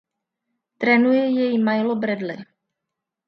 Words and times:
Trénuje 0.79 1.25
jej 1.37 1.55
Milo 1.65 1.95
Bradley. 2.01 2.41